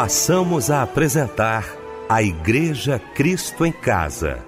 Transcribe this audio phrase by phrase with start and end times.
[0.00, 1.62] passamos a apresentar
[2.08, 4.38] a Igreja Cristo em Casa.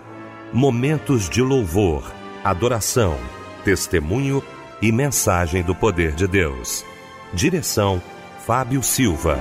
[0.50, 2.10] Momentos de louvor,
[2.42, 3.18] adoração,
[3.62, 4.42] testemunho
[4.80, 6.86] e mensagem do poder de Deus.
[7.34, 8.00] Direção
[8.46, 9.36] Fábio Silva.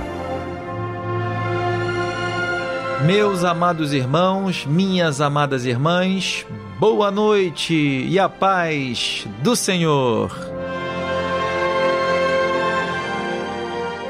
[3.06, 6.46] Meus amados irmãos, minhas amadas irmãs,
[6.78, 10.30] boa noite e a paz do Senhor.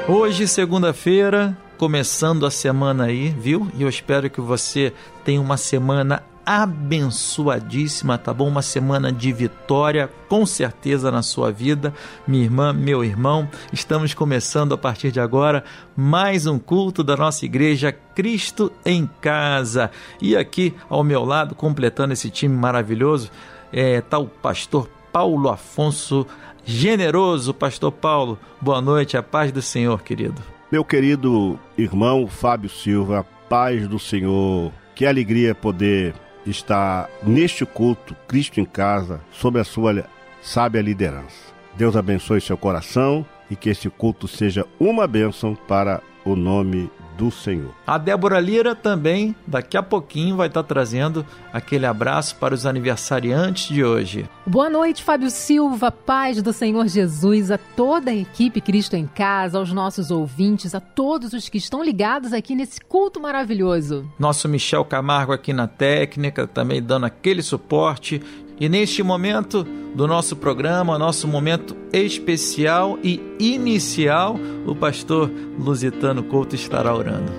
[0.05, 3.69] Hoje, segunda-feira, começando a semana aí, viu?
[3.75, 8.47] E eu espero que você tenha uma semana abençoadíssima, tá bom?
[8.47, 11.93] Uma semana de vitória, com certeza na sua vida,
[12.27, 13.49] minha irmã, meu irmão.
[13.71, 15.63] Estamos começando a partir de agora
[15.95, 19.89] mais um culto da nossa igreja Cristo em Casa.
[20.21, 23.31] E aqui ao meu lado, completando esse time maravilhoso,
[23.71, 26.27] é, tá o pastor Paulo Afonso
[26.65, 27.53] Generoso.
[27.53, 30.52] Pastor Paulo, boa noite, a paz do Senhor, querido.
[30.73, 36.15] Meu querido irmão Fábio Silva, paz do Senhor, que alegria poder
[36.47, 40.03] estar neste culto, Cristo em Casa, sob a sua
[40.41, 41.53] sábia liderança.
[41.75, 46.89] Deus abençoe seu coração e que este culto seja uma bênção para o nome
[47.23, 47.73] do Senhor.
[47.87, 53.73] A Débora Lira também, daqui a pouquinho, vai estar trazendo aquele abraço para os aniversariantes
[53.73, 54.29] de hoje.
[54.45, 59.57] Boa noite, Fábio Silva, paz do Senhor Jesus, a toda a equipe Cristo em Casa,
[59.57, 64.05] aos nossos ouvintes, a todos os que estão ligados aqui nesse culto maravilhoso.
[64.19, 68.21] Nosso Michel Camargo aqui na técnica, também dando aquele suporte
[68.59, 69.65] e neste momento
[69.95, 77.31] do nosso programa, nosso momento especial e inicial, o pastor Lusitano Couto estará orando.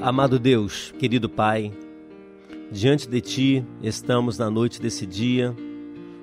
[0.00, 1.72] Amado Deus, querido Pai,
[2.70, 5.54] diante de Ti estamos na noite desse dia,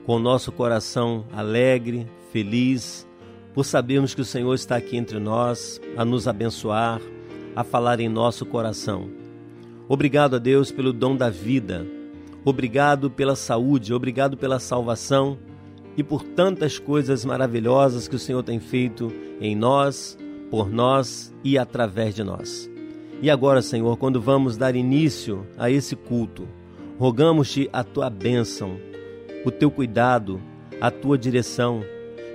[0.05, 3.07] com o nosso coração alegre, feliz,
[3.53, 7.01] por sabermos que o Senhor está aqui entre nós, a nos abençoar,
[7.55, 9.20] a falar em nosso coração.
[9.93, 11.85] Obrigado a Deus pelo dom da vida.
[12.45, 15.37] Obrigado pela saúde, obrigado pela salvação
[15.97, 20.17] e por tantas coisas maravilhosas que o Senhor tem feito em nós,
[20.49, 22.71] por nós e através de nós.
[23.21, 26.47] E agora, Senhor, quando vamos dar início a esse culto,
[26.97, 28.77] rogamos-te a tua bênção,
[29.43, 30.39] o teu cuidado,
[30.79, 31.83] a tua direção,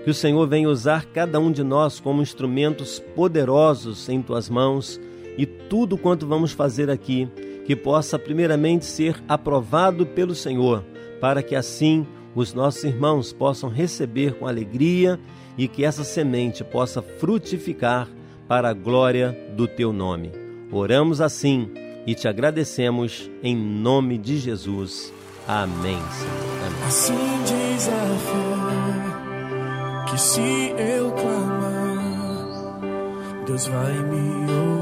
[0.05, 5.01] que o Senhor venha usar cada um de nós como instrumentos poderosos em tuas mãos
[5.39, 7.27] e tudo quanto vamos fazer aqui
[7.67, 10.85] que possa primeiramente ser aprovado pelo Senhor,
[11.21, 15.19] para que assim os nossos irmãos possam receber com alegria
[15.59, 18.09] e que essa semente possa frutificar
[18.47, 20.31] para a glória do teu nome.
[20.71, 21.69] Oramos assim
[22.07, 25.13] e te agradecemos em nome de Jesus.
[25.49, 25.97] Amém.
[25.97, 26.85] Amém.
[26.87, 28.47] Assim diz a fé
[30.11, 32.81] que se eu clamar,
[33.45, 34.76] Deus vai me ouvir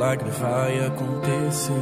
[0.00, 1.74] milagre vai acontecer.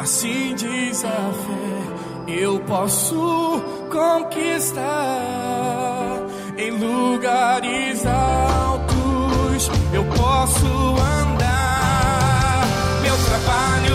[0.00, 4.82] Assim diz a fé, eu posso conquistar
[6.58, 9.70] em lugares altos.
[9.92, 10.66] Eu posso
[11.22, 12.64] andar,
[13.00, 13.89] meu trabalho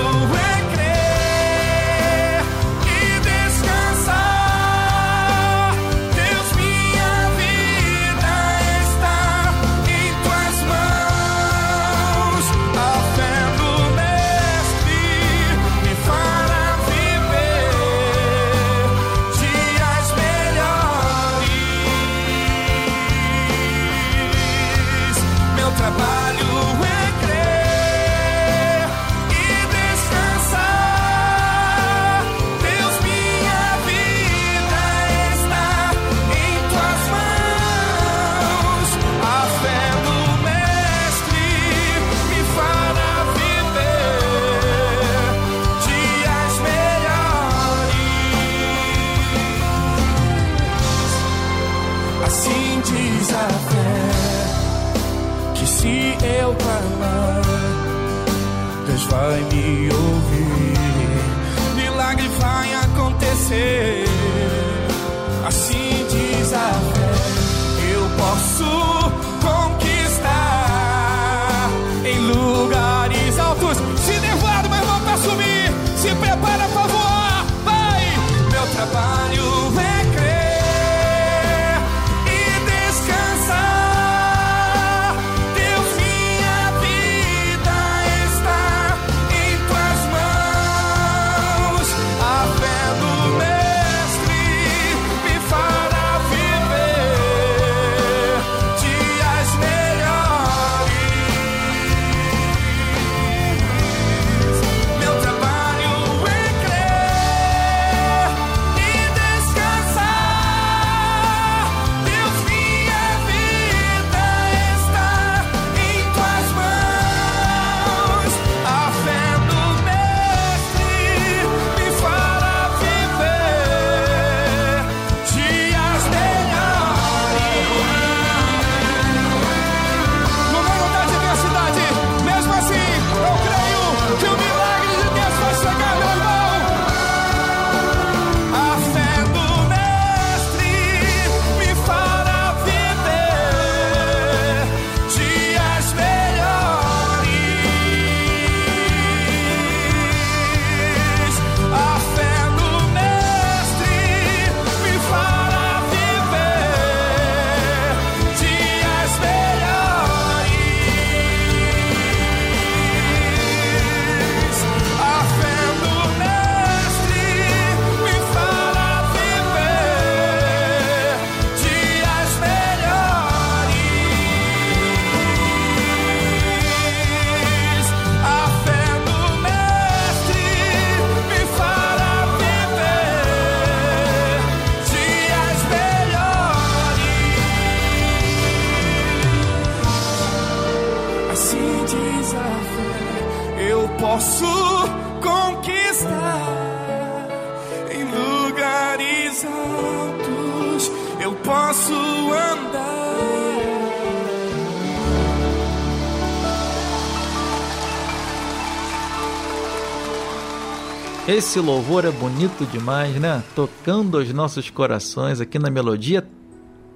[211.36, 213.44] Esse louvor é bonito demais, né?
[213.54, 216.26] Tocando os nossos corações aqui na melodia.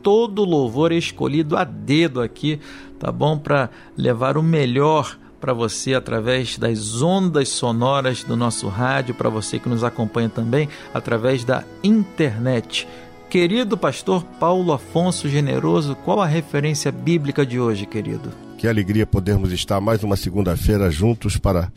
[0.01, 2.57] Todo louvor é escolhido a dedo aqui,
[2.97, 3.37] tá bom?
[3.37, 9.59] Para levar o melhor para você através das ondas sonoras do nosso rádio, para você
[9.59, 12.87] que nos acompanha também através da internet.
[13.29, 18.31] Querido pastor Paulo Afonso Generoso, qual a referência bíblica de hoje, querido?
[18.57, 21.69] Que alegria podermos estar mais uma segunda-feira juntos para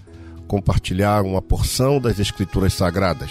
[0.46, 3.30] compartilhar uma porção das Escrituras Sagradas.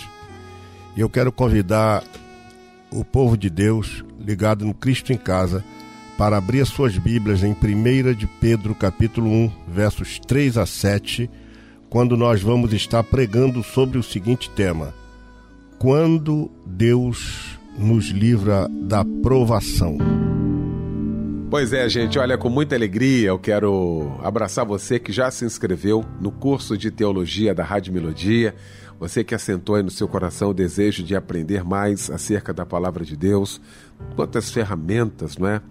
[0.95, 2.03] E eu quero convidar
[2.91, 5.63] o povo de Deus ligado no Cristo em Casa
[6.17, 11.29] para abrir as suas Bíblias em 1 de Pedro, capítulo 1, versos 3 a 7,
[11.89, 14.93] quando nós vamos estar pregando sobre o seguinte tema:
[15.79, 19.97] Quando Deus nos livra da provação.
[21.51, 26.05] Pois é, gente, olha, com muita alegria eu quero abraçar você que já se inscreveu
[26.17, 28.55] no curso de teologia da Rádio Melodia,
[28.97, 33.03] você que assentou aí no seu coração o desejo de aprender mais acerca da palavra
[33.03, 33.59] de Deus,
[34.15, 35.61] quantas ferramentas, não é?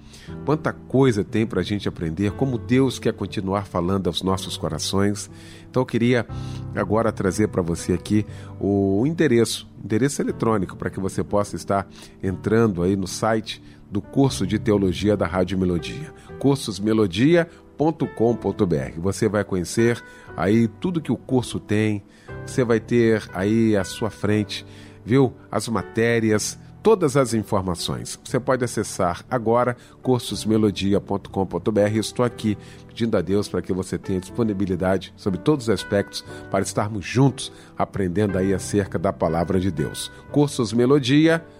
[0.44, 5.31] Quanta coisa tem para a gente aprender, como Deus quer continuar falando aos nossos corações.
[5.71, 6.27] Então eu queria
[6.75, 8.27] agora trazer para você aqui
[8.61, 11.88] o endereço, endereço eletrônico, para que você possa estar
[12.23, 18.99] entrando aí no site do curso de teologia da Rádio Melodia, cursosmelodia.com.br.
[18.99, 20.03] Você vai conhecer
[20.37, 22.05] aí tudo que o curso tem,
[22.47, 24.65] você vai ter aí à sua frente,
[25.05, 28.19] viu, as matérias, todas as informações.
[28.25, 31.97] Você pode acessar agora cursosmelodia.com.br.
[31.97, 32.56] Estou aqui
[32.87, 37.53] pedindo a Deus para que você tenha disponibilidade sobre todos os aspectos para estarmos juntos
[37.77, 40.13] aprendendo aí acerca da palavra de Deus.
[40.31, 41.59] cursosmelodia.com.br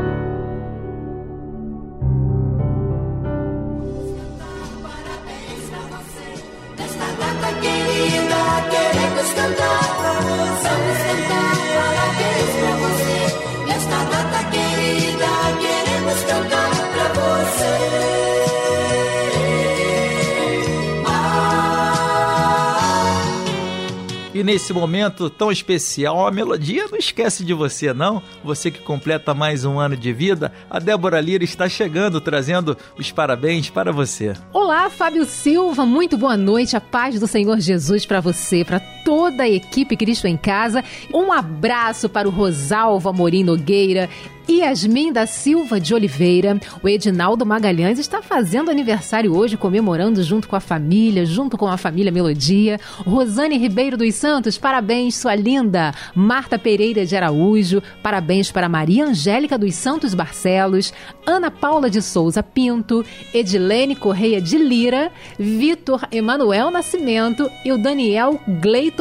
[24.41, 28.23] E nesse momento tão especial, a melodia não esquece de você, não.
[28.43, 33.11] Você que completa mais um ano de vida, a Débora Lira está chegando, trazendo os
[33.11, 34.33] parabéns para você.
[34.51, 36.75] Olá, Fábio Silva, muito boa noite.
[36.75, 38.79] A paz do Senhor Jesus para você, para
[39.11, 40.81] toda a equipe Cristo em Casa.
[41.13, 44.09] Um abraço para o Rosalva Morim Nogueira
[44.49, 46.59] Yasmin da Silva de Oliveira.
[46.81, 51.77] O Edinaldo Magalhães está fazendo aniversário hoje, comemorando junto com a família, junto com a
[51.77, 52.79] família Melodia.
[52.99, 55.93] Rosane Ribeiro dos Santos, parabéns, sua linda.
[56.13, 60.93] Marta Pereira de Araújo, parabéns para Maria Angélica dos Santos Barcelos.
[61.25, 68.39] Ana Paula de Souza Pinto, Edilene Correia de Lira, Vitor Emanuel Nascimento e o Daniel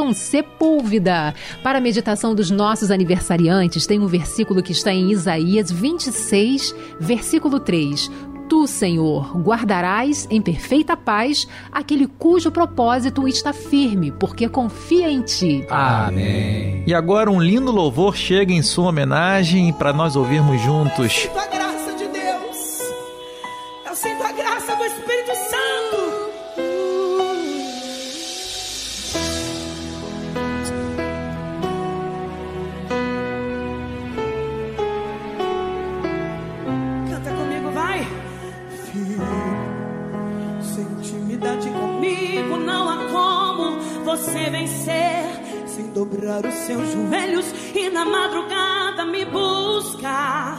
[0.01, 1.35] Gleiton Sepúlveda.
[1.63, 6.75] Para a meditação dos nossos aniversariantes, tem um versículo que está em Isaías Isaías 26,
[6.99, 8.11] versículo 3.
[8.49, 15.65] Tu, Senhor, guardarás em perfeita paz aquele cujo propósito está firme, porque confia em ti.
[15.71, 16.83] Amém.
[16.87, 21.29] E agora um lindo louvor chega em sua homenagem para nós ouvirmos juntos.
[21.29, 22.81] Eu sinto a graça de Deus.
[23.87, 25.70] Eu sinto a graça do Espírito Santo.
[38.91, 45.31] Sem intimidade comigo não há como você vencer.
[45.67, 50.59] Sem dobrar os seus joelhos e na madrugada me buscar.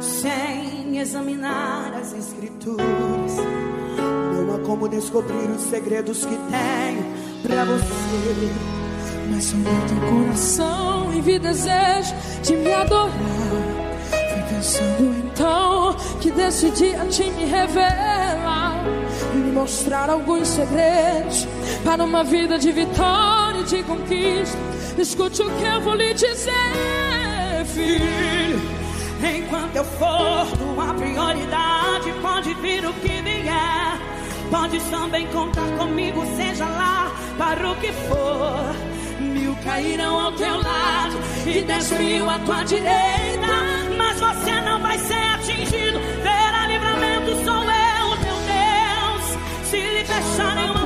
[0.00, 3.36] Sem examinar as escrituras.
[4.32, 7.04] Não há como descobrir os segredos que tenho
[7.42, 8.52] pra você.
[9.30, 13.12] Mas sonhar teu coração e vi desejo de me adorar.
[14.10, 15.17] Fui pensando então
[16.20, 18.84] que decidi a ti me revelar
[19.34, 21.46] e me mostrar alguns segredos
[21.84, 24.58] para uma vida de vitória e de conquista.
[24.98, 28.60] Escute o que eu vou lhe dizer, filho.
[29.22, 34.00] Enquanto eu for tua prioridade, pode vir o que vier.
[34.50, 38.74] Pode também contar comigo, seja lá para o que for.
[39.20, 43.37] Mil cairão ao teu lado e dez mil à tua direita.
[44.20, 45.98] Mas você não vai ser atingido.
[46.22, 49.68] Terá livramento, sou eu, teu Deus.
[49.70, 50.78] Se lhe fecharem uma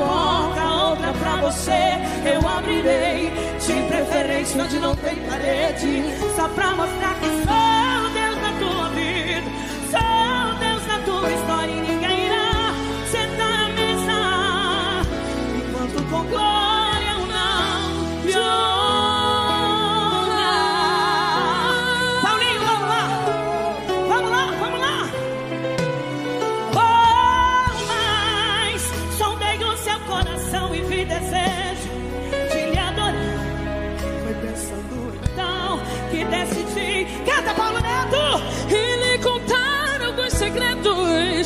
[1.43, 3.31] você eu abrirei.
[3.59, 6.03] De preferência onde não tem parede,
[6.35, 9.51] só pra mostrar que sou Deus na tua vida,
[9.91, 12.75] sou Deus na tua história e ninguém irá
[13.11, 14.19] sentar à mesa.
[15.69, 16.52] Enquanto com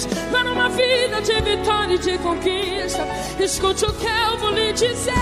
[0.04, 3.06] para uma vida de vitória e de conquista.
[3.38, 5.14] Escute o que eu vou lhe dizer,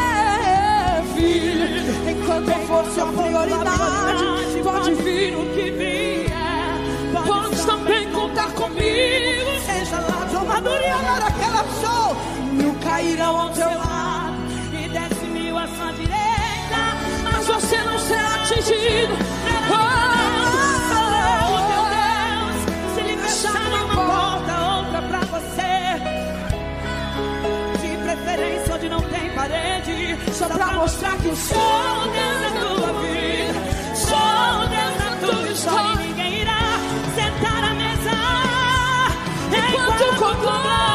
[1.14, 2.10] filho.
[2.10, 7.24] Enquanto eu for sua prioridade, pode vir o que vier.
[7.26, 9.50] Pode também contar comigo.
[9.66, 12.16] Seja lá de uma duriana daquela show.
[12.52, 14.36] Mil cairão ao teu lado
[14.72, 16.80] e dez mil à sua direita.
[17.22, 19.33] Mas você não será atingido.
[30.46, 31.56] Só pra mostrar que sou
[32.12, 33.54] Deus na tua vida.
[33.94, 36.06] Sou Deus na tua história.
[36.06, 36.60] Ninguém irá
[37.14, 38.10] sentar à mesa.
[39.56, 40.93] Enquanto com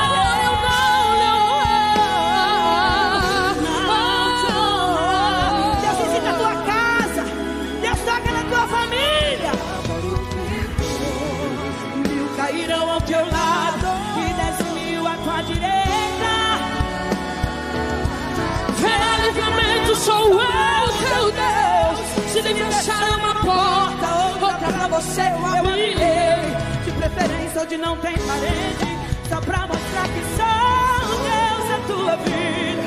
[23.00, 24.08] Fechar uma porta,
[24.46, 26.40] outra pra você eu abrirei.
[26.86, 28.98] De preferência onde não tem parede,
[29.30, 32.84] só pra mostrar que sou Deus na tua vida.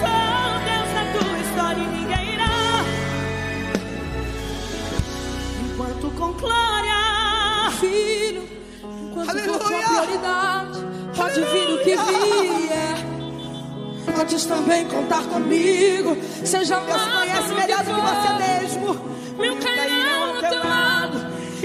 [0.00, 2.84] Sou Deus na tua história e ninguém irá.
[5.64, 8.48] Enquanto com glória, filho,
[8.84, 10.78] enquanto for sua prioridade,
[11.16, 12.96] pode vir o que vier.
[14.16, 16.16] Podes também contar comigo.
[16.44, 19.09] Seja Deus conhece melhor do que você mesmo.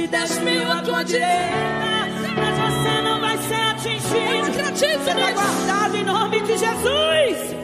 [0.06, 1.96] Lado e dez mil à tua direita.
[2.38, 4.46] Mas você não vai ser atingido.
[4.76, 7.56] Você está guardado em nome de Jesus.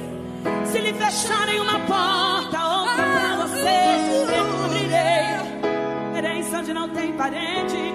[0.66, 6.18] Se lhe fecharem uma porta, outra pra você eu abrirei.
[6.18, 7.94] Herança onde não tem parente,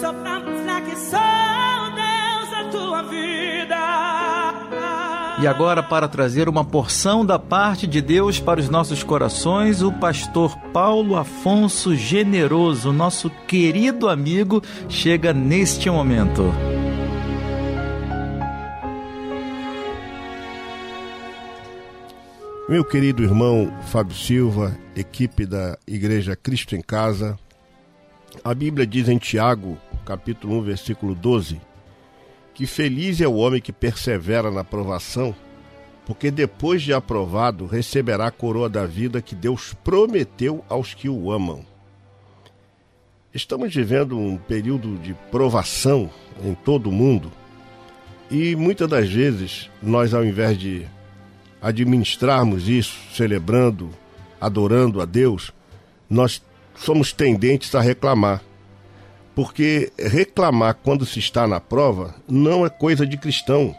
[0.00, 4.21] só pra mostrar que sou Deus da tua vida.
[5.42, 9.90] E agora, para trazer uma porção da parte de Deus para os nossos corações, o
[9.90, 16.44] pastor Paulo Afonso Generoso, nosso querido amigo, chega neste momento.
[22.68, 27.36] Meu querido irmão Fábio Silva, equipe da Igreja Cristo em Casa,
[28.44, 31.60] a Bíblia diz em Tiago, capítulo 1, versículo 12,
[32.62, 35.34] que feliz é o homem que persevera na provação,
[36.06, 41.32] porque depois de aprovado receberá a coroa da vida que Deus prometeu aos que o
[41.32, 41.66] amam.
[43.34, 46.08] Estamos vivendo um período de provação
[46.44, 47.32] em todo o mundo
[48.30, 50.86] e muitas das vezes nós, ao invés de
[51.60, 53.90] administrarmos isso, celebrando,
[54.40, 55.50] adorando a Deus,
[56.08, 56.40] nós
[56.76, 58.40] somos tendentes a reclamar.
[59.34, 63.74] Porque reclamar quando se está na prova não é coisa de cristão,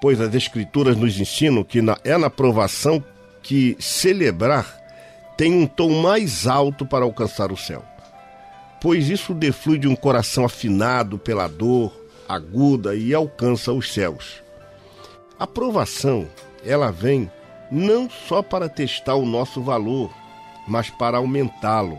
[0.00, 3.02] pois as Escrituras nos ensinam que é na provação
[3.42, 4.78] que celebrar
[5.36, 7.82] tem um tom mais alto para alcançar o céu.
[8.80, 11.92] Pois isso deflui de um coração afinado pela dor
[12.30, 14.40] aguda e alcança os céus.
[15.38, 16.28] A provação,
[16.64, 17.30] ela vem
[17.70, 20.14] não só para testar o nosso valor,
[20.68, 21.98] mas para aumentá-lo.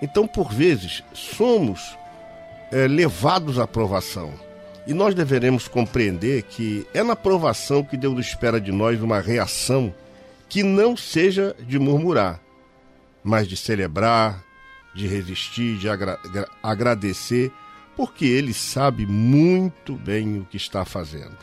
[0.00, 1.96] Então, por vezes, somos
[2.70, 4.32] é, levados à provação.
[4.86, 9.92] E nós deveremos compreender que é na provação que Deus espera de nós uma reação
[10.48, 12.40] que não seja de murmurar,
[13.22, 14.42] mas de celebrar,
[14.94, 16.18] de resistir, de agra
[16.62, 17.52] agradecer,
[17.94, 21.36] porque Ele sabe muito bem o que está fazendo.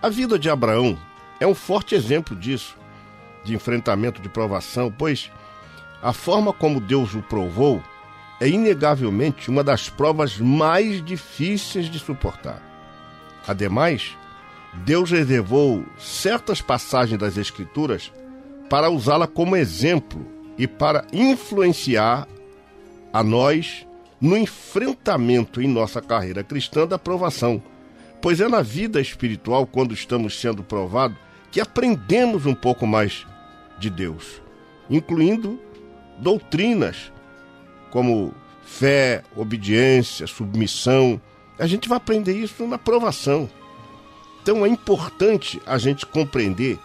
[0.00, 0.96] A vida de Abraão
[1.40, 2.76] é um forte exemplo disso,
[3.42, 5.32] de enfrentamento de provação, pois
[6.02, 7.82] a forma como Deus o provou
[8.40, 12.60] é inegavelmente uma das provas mais difíceis de suportar.
[13.46, 14.16] Ademais,
[14.84, 18.12] Deus reservou certas passagens das Escrituras
[18.68, 20.26] para usá-la como exemplo
[20.58, 22.26] e para influenciar
[23.12, 23.86] a nós
[24.20, 27.62] no enfrentamento em nossa carreira cristã da provação.
[28.20, 31.16] Pois é na vida espiritual, quando estamos sendo provados,
[31.50, 33.26] que aprendemos um pouco mais
[33.78, 34.40] de Deus,
[34.88, 35.60] incluindo
[36.18, 37.12] doutrinas
[37.90, 41.20] como fé, obediência, submissão.
[41.58, 43.48] A gente vai aprender isso na provação.
[44.42, 46.78] Então é importante a gente compreender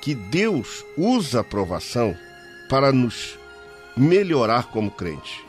[0.00, 2.16] que Deus usa a provação
[2.68, 3.38] para nos
[3.96, 5.44] melhorar como crente.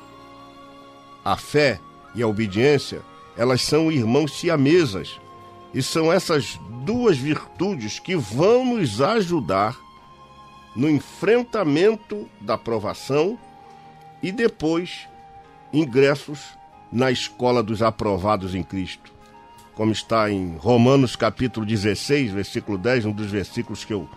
[1.23, 1.79] A fé
[2.13, 3.01] e a obediência,
[3.38, 5.19] elas são irmãos siamesas.
[5.73, 9.75] E são essas duas virtudes que vão nos ajudar
[10.75, 13.38] no enfrentamento da provação
[14.21, 15.07] e depois
[15.71, 16.39] ingressos
[16.91, 19.12] na escola dos aprovados em Cristo.
[19.73, 24.07] Como está em Romanos capítulo 16, versículo 10, um dos versículos que eu,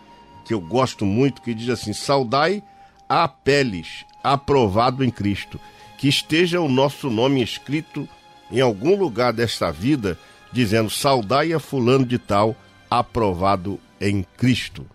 [0.44, 2.62] que eu gosto muito, que diz assim: Saudai
[3.08, 5.58] a peles, aprovado em Cristo,
[5.96, 8.06] que esteja o nosso nome escrito
[8.50, 10.18] em algum lugar desta vida,
[10.52, 12.54] dizendo: Saudai a fulano de tal,
[12.90, 14.86] aprovado em Cristo.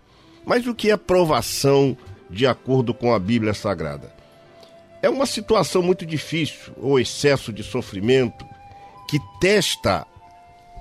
[0.44, 1.96] Mas o que é aprovação
[2.28, 4.12] de acordo com a Bíblia Sagrada?
[5.00, 8.46] É uma situação muito difícil, ou excesso de sofrimento,
[9.08, 10.06] que testa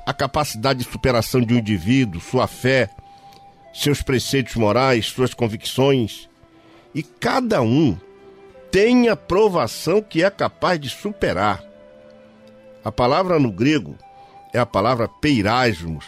[0.05, 2.89] a capacidade de superação de um indivíduo, sua fé,
[3.73, 6.29] seus preceitos morais, suas convicções.
[6.93, 7.97] E cada um
[8.71, 11.63] tem a provação que é capaz de superar.
[12.83, 13.97] A palavra no grego
[14.53, 16.05] é a palavra peirasmos,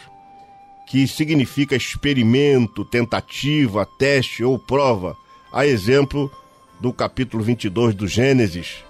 [0.93, 5.17] que significa experimento, tentativa, teste ou prova,
[5.51, 6.32] a exemplo
[6.79, 8.86] do capítulo 22 do Gênesis,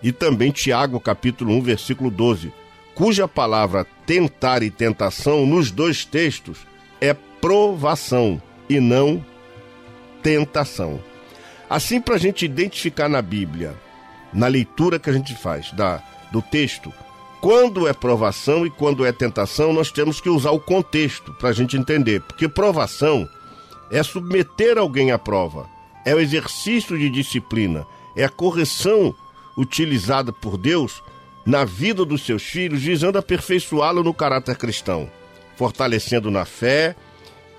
[0.00, 2.52] e também Tiago, capítulo 1, versículo 12,
[2.94, 6.64] cuja palavra tentar e tentação nos dois textos
[7.00, 9.20] é provação e não
[10.22, 11.00] tentação.
[11.68, 13.74] Assim, para a gente identificar na Bíblia,
[14.32, 16.94] na leitura que a gente faz da, do texto,
[17.40, 21.52] quando é provação e quando é tentação, nós temos que usar o contexto para a
[21.52, 22.20] gente entender.
[22.22, 23.28] Porque provação
[23.90, 25.68] é submeter alguém à prova,
[26.04, 29.14] é o exercício de disciplina, é a correção
[29.56, 31.02] utilizada por Deus
[31.46, 35.08] na vida dos seus filhos, visando aperfeiçoá-lo no caráter cristão,
[35.56, 36.94] fortalecendo na fé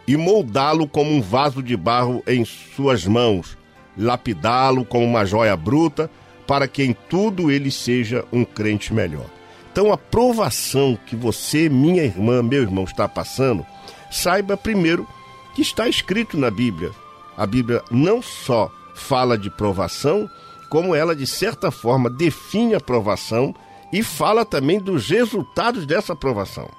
[0.05, 3.57] e moldá-lo como um vaso de barro em suas mãos,
[3.97, 6.09] lapidá-lo como uma joia bruta,
[6.45, 9.38] para que em tudo ele seja um crente melhor.
[9.71, 13.65] Então, a provação que você, minha irmã, meu irmão, está passando,
[14.11, 15.07] saiba primeiro
[15.53, 16.91] que está escrito na Bíblia.
[17.37, 20.29] A Bíblia não só fala de provação,
[20.69, 23.55] como ela, de certa forma, define a provação
[23.93, 26.69] e fala também dos resultados dessa provação.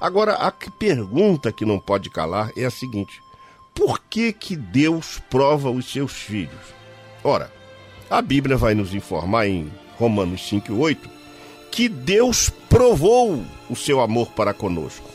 [0.00, 3.22] Agora, a pergunta que não pode calar é a seguinte:
[3.74, 6.74] por que, que Deus prova os seus filhos?
[7.22, 7.50] Ora,
[8.10, 11.23] a Bíblia vai nos informar em Romanos 5 e 8
[11.74, 15.10] que Deus provou o seu amor para conosco.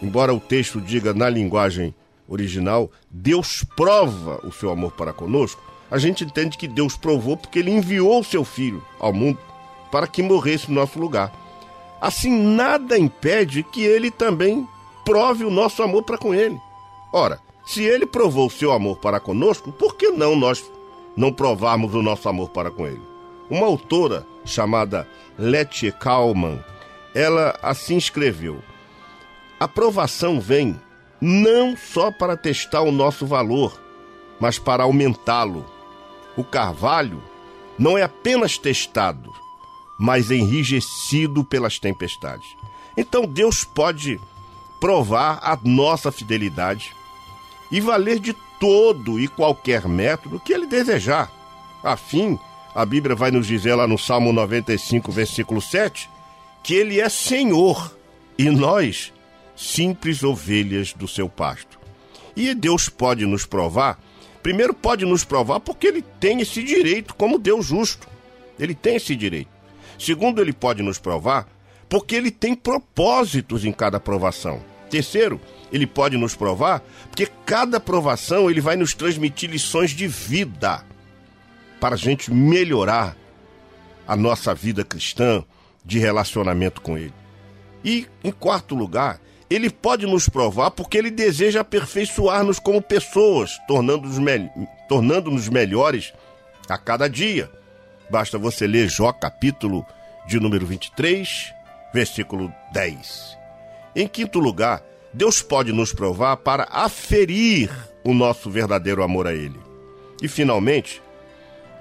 [0.00, 1.92] Embora o texto diga na linguagem
[2.28, 7.58] original, Deus prova o seu amor para conosco, a gente entende que Deus provou porque
[7.58, 9.40] ele enviou o seu filho ao mundo
[9.90, 11.32] para que morresse no nosso lugar.
[12.00, 14.68] Assim, nada impede que ele também
[15.04, 16.56] prove o nosso amor para com ele.
[17.12, 20.62] Ora, se ele provou o seu amor para conosco, por que não nós
[21.16, 23.02] não provarmos o nosso amor para com ele?
[23.50, 25.06] Uma autora chamada
[25.38, 26.62] Letty Kalman,
[27.14, 28.62] ela assim escreveu:
[29.58, 30.78] A provação vem
[31.20, 33.80] não só para testar o nosso valor,
[34.38, 35.64] mas para aumentá-lo.
[36.36, 37.22] O carvalho
[37.78, 39.32] não é apenas testado,
[39.98, 42.56] mas enrijecido pelas tempestades.
[42.96, 44.20] Então Deus pode
[44.80, 46.94] provar a nossa fidelidade
[47.70, 51.30] e valer de todo e qualquer método que ele desejar,
[51.82, 52.38] a fim
[52.74, 56.08] a Bíblia vai nos dizer lá no Salmo 95, versículo 7,
[56.62, 57.96] que ele é Senhor
[58.38, 59.12] e nós,
[59.56, 61.78] simples ovelhas do seu pasto.
[62.36, 63.98] E Deus pode nos provar,
[64.42, 68.08] primeiro pode nos provar porque ele tem esse direito como Deus justo.
[68.58, 69.50] Ele tem esse direito.
[69.98, 71.48] Segundo, ele pode nos provar
[71.88, 74.62] porque ele tem propósitos em cada provação.
[74.88, 75.40] Terceiro,
[75.72, 80.84] ele pode nos provar porque cada provação ele vai nos transmitir lições de vida
[81.80, 83.16] para a gente melhorar
[84.06, 85.42] a nossa vida cristã
[85.84, 87.14] de relacionamento com Ele.
[87.84, 94.18] E, em quarto lugar, Ele pode nos provar porque Ele deseja aperfeiçoar-nos como pessoas, tornando-nos
[94.18, 94.50] me
[94.88, 96.12] tornando melhores
[96.68, 97.50] a cada dia.
[98.10, 99.86] Basta você ler Jó capítulo
[100.26, 101.52] de número 23,
[101.94, 103.38] versículo 10.
[103.96, 107.70] Em quinto lugar, Deus pode nos provar para aferir
[108.04, 109.58] o nosso verdadeiro amor a Ele.
[110.22, 111.02] E finalmente,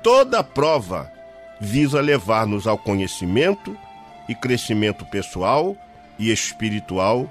[0.02, 1.12] Toda prova
[1.60, 3.78] visa levar-nos ao conhecimento
[4.28, 5.76] e crescimento pessoal
[6.18, 7.30] e espiritual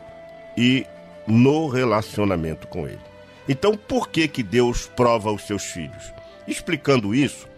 [0.57, 0.87] e
[1.26, 3.00] no relacionamento com Ele.
[3.48, 6.12] Então, por que que Deus prova os seus filhos?
[6.46, 7.48] Explicando isso,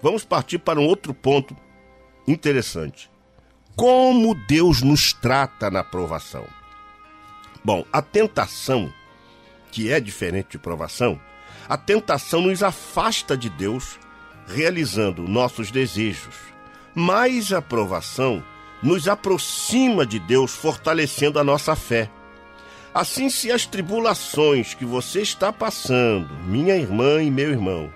[0.00, 1.56] vamos partir para um outro ponto
[2.26, 3.10] interessante.
[3.74, 6.44] Como Deus nos trata na provação?
[7.62, 8.92] Bom, a tentação,
[9.70, 11.20] que é diferente de provação,
[11.68, 13.98] a tentação nos afasta de Deus,
[14.46, 16.34] realizando nossos desejos,
[16.94, 18.42] mas a provação
[18.82, 22.10] nos aproxima de Deus, fortalecendo a nossa fé.
[22.94, 27.92] Assim, se as tribulações que você está passando, minha irmã e meu irmão,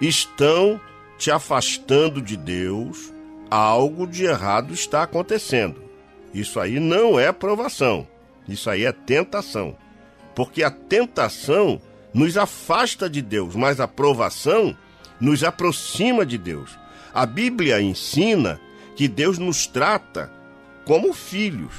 [0.00, 0.80] estão
[1.16, 3.12] te afastando de Deus,
[3.50, 5.80] algo de errado está acontecendo.
[6.34, 8.08] Isso aí não é provação,
[8.48, 9.76] isso aí é tentação.
[10.34, 11.80] Porque a tentação
[12.12, 14.76] nos afasta de Deus, mas a provação
[15.22, 16.76] nos aproxima de Deus.
[17.14, 18.60] A Bíblia ensina
[18.96, 20.28] que Deus nos trata
[20.84, 21.72] como filhos.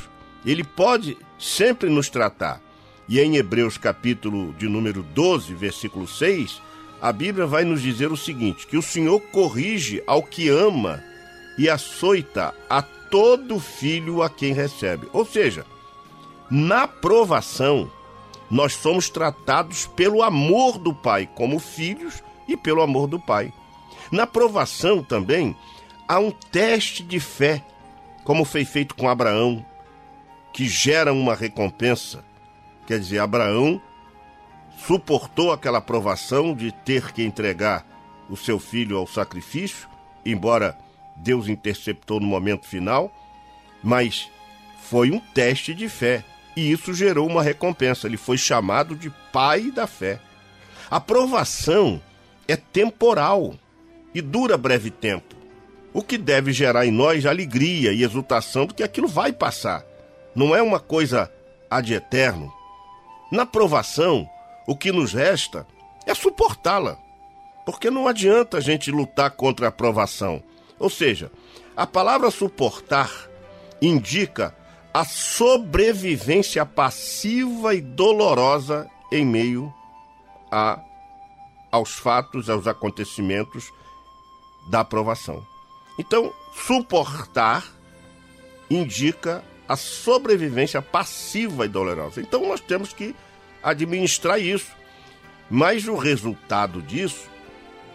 [0.45, 2.61] Ele pode sempre nos tratar.
[3.07, 6.61] E em Hebreus capítulo de número 12, versículo 6,
[7.01, 11.03] a Bíblia vai nos dizer o seguinte: que o Senhor corrige ao que ama
[11.57, 15.09] e açoita a todo filho a quem recebe.
[15.11, 15.65] Ou seja,
[16.49, 17.91] na provação,
[18.49, 23.53] nós somos tratados pelo amor do Pai como filhos e pelo amor do Pai.
[24.11, 25.55] Na provação também
[26.07, 27.63] há um teste de fé,
[28.23, 29.65] como foi feito com Abraão,
[30.53, 32.23] que gera uma recompensa.
[32.85, 33.81] Quer dizer, Abraão
[34.85, 37.85] suportou aquela provação de ter que entregar
[38.29, 39.87] o seu filho ao sacrifício,
[40.25, 40.77] embora
[41.15, 43.11] Deus interceptou no momento final,
[43.81, 44.29] mas
[44.81, 46.23] foi um teste de fé
[46.55, 48.07] e isso gerou uma recompensa.
[48.07, 50.19] Ele foi chamado de pai da fé.
[50.89, 52.01] A provação
[52.47, 53.55] é temporal
[54.13, 55.35] e dura breve tempo,
[55.93, 59.83] o que deve gerar em nós alegria e exultação de que aquilo vai passar.
[60.35, 61.31] Não é uma coisa
[61.69, 62.51] ad eterno.
[63.31, 64.27] Na provação,
[64.67, 65.65] o que nos resta
[66.05, 66.97] é suportá-la,
[67.65, 70.41] porque não adianta a gente lutar contra a provação.
[70.79, 71.31] Ou seja,
[71.75, 73.09] a palavra suportar
[73.81, 74.55] indica
[74.93, 79.73] a sobrevivência passiva e dolorosa em meio
[80.51, 80.79] a,
[81.73, 83.73] aos fatos, aos acontecimentos
[84.67, 85.43] da aprovação.
[85.97, 87.65] Então, suportar
[88.69, 92.21] indica a sobrevivência passiva e dolorosa.
[92.21, 93.15] Então, nós temos que
[93.63, 94.71] administrar isso.
[95.49, 97.27] Mas o resultado disso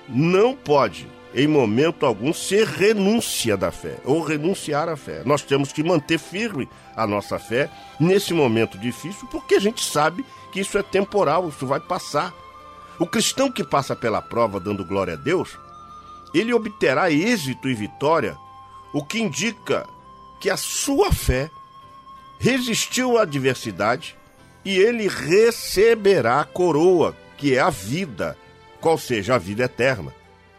[0.08, 5.22] não pode em momento algum, ser renúncia da fé ou renunciar à fé.
[5.24, 10.24] Nós temos que manter firme a nossa fé nesse momento difícil, porque a gente sabe
[10.50, 12.34] que isso é temporal, isso vai passar.
[12.98, 15.58] O cristão que passa pela prova dando glória a Deus,
[16.34, 18.36] ele obterá êxito e vitória,
[18.92, 19.86] o que indica
[20.40, 21.50] que a sua fé
[22.38, 24.16] resistiu à adversidade
[24.64, 28.36] e ele receberá a coroa, que é a vida,
[28.80, 30.12] qual seja a vida eterna.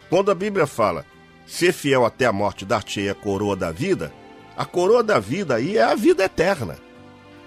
[0.10, 1.06] Quando a Bíblia fala
[1.46, 4.14] ser fiel até a morte, dar-te a coroa da vida,
[4.56, 6.78] a coroa da vida aí é a vida eterna.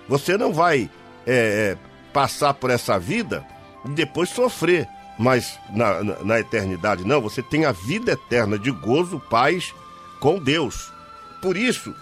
[0.08, 0.90] Você não vai
[1.26, 1.78] é, é,
[2.12, 3.46] passar por essa vida
[3.84, 8.70] e depois sofrer, mas na, na, na eternidade não, você tem a vida eterna de
[8.70, 9.74] gozo, paz
[10.20, 10.92] com Deus.
[11.40, 11.94] Por isso,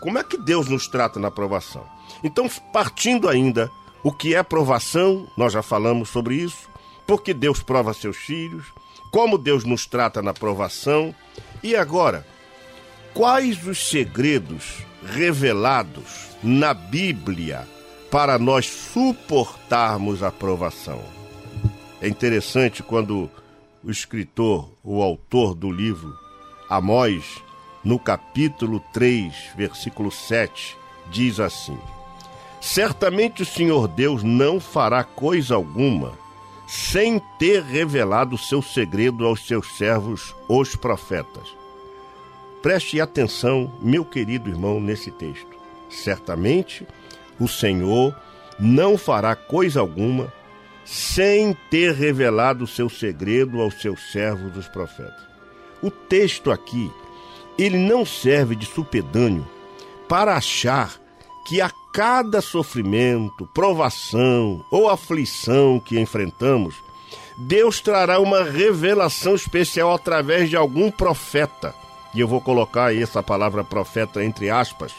[0.00, 1.84] como é que Deus nos trata na provação?
[2.24, 3.70] Então, partindo ainda
[4.02, 6.68] o que é provação, nós já falamos sobre isso,
[7.06, 8.66] porque Deus prova seus filhos,
[9.10, 11.14] como Deus nos trata na provação.
[11.62, 12.26] E agora,
[13.14, 17.68] quais os segredos revelados na Bíblia
[18.10, 21.19] para nós suportarmos a provação?
[22.00, 23.30] É interessante quando
[23.84, 26.16] o escritor, o autor do livro
[26.68, 27.42] Amós,
[27.84, 30.76] no capítulo 3, versículo 7,
[31.10, 31.78] diz assim:
[32.60, 36.12] Certamente o Senhor Deus não fará coisa alguma
[36.66, 41.48] sem ter revelado seu segredo aos seus servos, os profetas.
[42.62, 45.48] Preste atenção, meu querido irmão, nesse texto.
[45.90, 46.86] Certamente
[47.38, 48.14] o Senhor
[48.58, 50.32] não fará coisa alguma
[50.90, 55.22] sem ter revelado seu segredo aos seus servos, os profetas.
[55.80, 56.90] O texto aqui,
[57.56, 59.48] ele não serve de supedâneo
[60.08, 61.00] para achar
[61.46, 66.74] que a cada sofrimento, provação ou aflição que enfrentamos,
[67.38, 71.72] Deus trará uma revelação especial através de algum profeta.
[72.12, 74.92] E eu vou colocar essa palavra profeta entre aspas,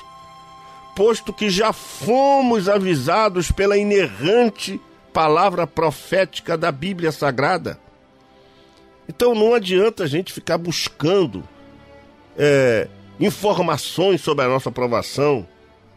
[0.96, 4.80] posto que já fomos avisados pela inerrante
[5.14, 7.80] palavra profética da Bíblia Sagrada.
[9.08, 11.44] Então não adianta a gente ficar buscando
[12.38, 12.88] é,
[13.20, 15.48] informações sobre a nossa provação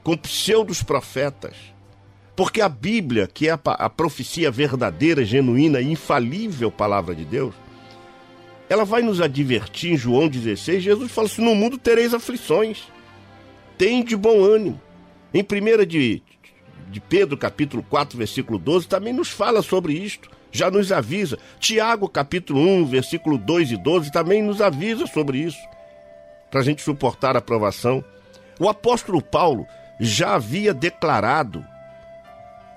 [0.02, 1.56] com pseudos profetas.
[2.36, 7.54] Porque a Bíblia, que é a, a profecia verdadeira, genuína e infalível palavra de Deus,
[8.68, 10.82] ela vai nos advertir em João 16.
[10.82, 12.84] Jesus fala assim: No mundo tereis aflições,
[13.78, 14.80] tem de bom ânimo.
[15.32, 16.22] Em 1 de,
[16.94, 21.36] de Pedro, capítulo 4, versículo 12, também nos fala sobre isto, já nos avisa.
[21.58, 25.58] Tiago, capítulo 1, versículo 2 e 12, também nos avisa sobre isso,
[26.50, 28.04] para a gente suportar a provação.
[28.60, 29.66] O apóstolo Paulo
[29.98, 31.66] já havia declarado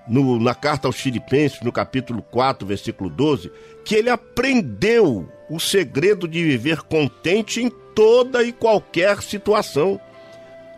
[0.07, 3.51] no, na carta aos Filipenses, no capítulo 4, versículo 12,
[3.85, 10.01] que ele aprendeu o segredo de viver contente em toda e qualquer situação.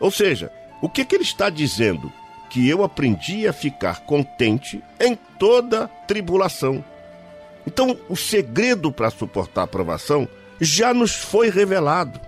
[0.02, 2.12] Ou seja, o que, que ele está dizendo?
[2.50, 6.84] Que eu aprendi a ficar contente em toda tribulação.
[7.66, 10.28] Então, o segredo para suportar a provação
[10.60, 12.20] já nos foi revelado.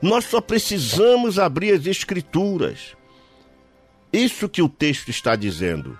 [0.00, 2.96] Nós só precisamos abrir as Escrituras.
[4.12, 5.98] Isso que o texto está dizendo.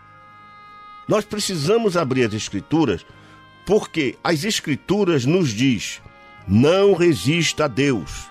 [1.06, 3.04] Nós precisamos abrir as Escrituras
[3.66, 6.00] porque as Escrituras nos diz:
[6.48, 8.28] não resista a Deus.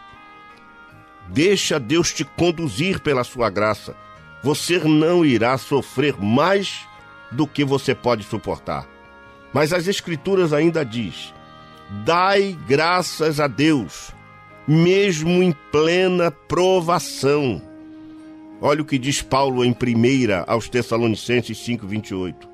[1.29, 3.95] Deixa Deus te conduzir pela sua graça.
[4.43, 6.88] Você não irá sofrer mais
[7.32, 8.88] do que você pode suportar.
[9.54, 11.34] Mas as Escrituras ainda diz:
[12.06, 14.12] dai graças a Deus,
[14.67, 17.62] mesmo em plena provação.
[18.62, 19.75] Olha o que diz Paulo em 1
[20.45, 22.47] aos Tessalonicenses 5:28.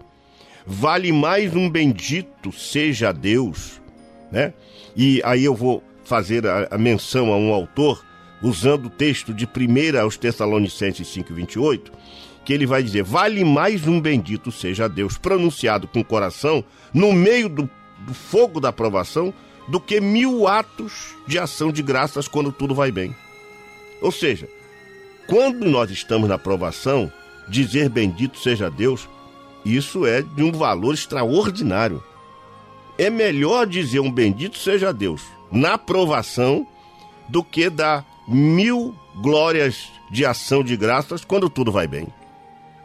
[0.66, 3.82] Vale mais um bendito seja Deus,
[4.32, 4.54] né?
[4.96, 8.04] E aí eu vou fazer a, a menção a um autor
[8.42, 11.92] usando o texto de 1 aos Tessalonicenses 5:28,
[12.44, 17.14] que ele vai dizer: "Vale mais um bendito seja Deus pronunciado com o coração no
[17.14, 17.70] meio do,
[18.00, 19.34] do fogo da provação
[19.68, 23.16] do que mil atos de ação de graças quando tudo vai bem."
[24.02, 24.48] Ou seja,
[25.28, 27.12] quando nós estamos na provação,
[27.48, 29.08] dizer bendito seja Deus,
[29.66, 32.04] isso é de um valor extraordinário.
[32.98, 36.68] É melhor dizer um bendito seja Deus na provação
[37.28, 42.08] do que dar mil glórias de ação de graças quando tudo vai bem.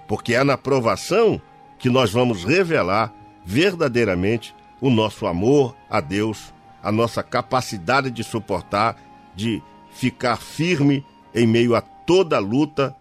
[0.07, 1.41] Porque é na provação
[1.79, 3.13] que nós vamos revelar
[3.45, 8.97] verdadeiramente o nosso amor a Deus, a nossa capacidade de suportar,
[9.35, 12.95] de ficar firme em meio a toda luta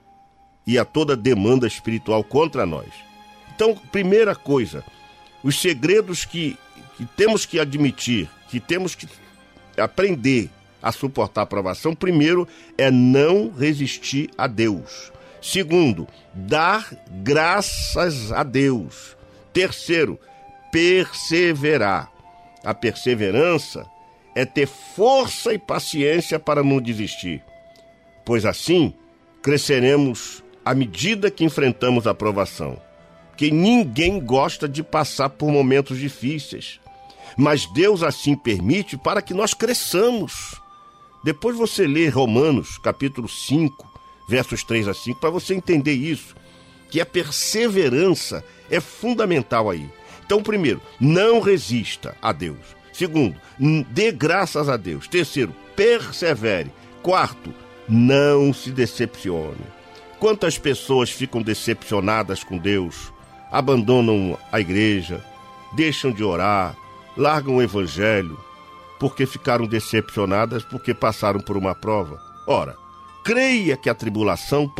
[0.65, 2.89] e a toda demanda espiritual contra nós.
[3.55, 4.83] Então, primeira coisa,
[5.43, 6.57] os segredos que,
[6.95, 9.07] que temos que admitir, que temos que
[9.77, 10.49] aprender
[10.81, 15.11] a suportar a provação, primeiro é não resistir a Deus.
[15.41, 19.15] Segundo, dar graças a Deus.
[19.53, 20.19] Terceiro,
[20.71, 22.11] perseverar.
[22.63, 23.85] A perseverança
[24.35, 27.41] é ter força e paciência para não desistir
[28.29, 28.93] pois assim
[29.41, 32.79] cresceremos à medida que enfrentamos a provação.
[33.35, 36.79] Que ninguém gosta de passar por momentos difíceis,
[37.35, 40.61] mas Deus assim permite para que nós cresçamos.
[41.23, 43.87] Depois você lê Romanos, capítulo 5,
[44.27, 46.35] versos 3 a 5, para você entender isso,
[46.89, 49.89] que a perseverança é fundamental aí.
[50.25, 52.59] Então, primeiro, não resista a Deus.
[52.93, 53.35] Segundo,
[53.89, 55.07] dê graças a Deus.
[55.07, 56.71] Terceiro, persevere.
[57.01, 57.53] Quarto,
[57.87, 59.65] não se decepcione.
[60.19, 63.11] Quantas pessoas ficam decepcionadas com Deus,
[63.51, 65.23] abandonam a igreja,
[65.73, 66.75] deixam de orar,
[67.15, 68.37] largam o evangelho,
[68.99, 72.19] porque ficaram decepcionadas porque passaram por uma prova?
[72.45, 72.75] Ora,
[73.23, 74.71] creia que a tribulação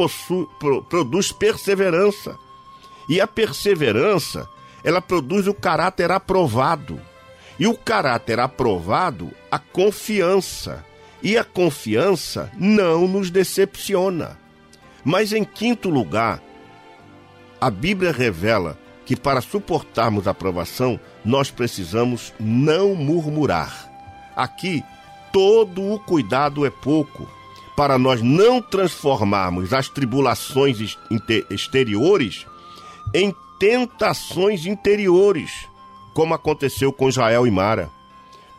[0.90, 2.38] produz perseverança.
[3.08, 4.48] E a perseverança,
[4.84, 7.00] ela produz o caráter aprovado.
[7.58, 10.86] E o caráter aprovado, a confiança.
[11.22, 14.38] E a confiança não nos decepciona.
[15.04, 16.42] Mas em quinto lugar,
[17.60, 23.89] a Bíblia revela que para suportarmos a provação, nós precisamos não murmurar.
[24.40, 24.86] Aqui,
[25.34, 27.28] todo o cuidado é pouco
[27.76, 30.98] para nós não transformarmos as tribulações
[31.50, 32.48] exteriores
[33.14, 35.68] em tentações interiores,
[36.14, 37.90] como aconteceu com Israel e Mara.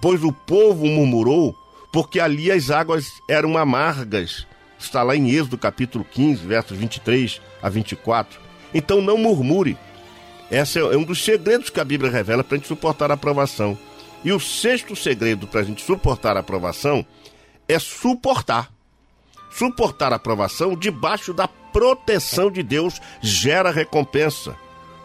[0.03, 1.57] Pois o povo murmurou
[1.91, 4.47] porque ali as águas eram amargas.
[4.79, 8.39] Está lá em Êxodo capítulo 15, versos 23 a 24.
[8.75, 9.79] Então não murmure.
[10.51, 13.79] Esse é um dos segredos que a Bíblia revela para a gente suportar a aprovação.
[14.25, 17.05] E o sexto segredo para a gente suportar a aprovação
[17.67, 18.71] é suportar.
[19.51, 24.57] Suportar a aprovação debaixo da proteção de Deus gera recompensa.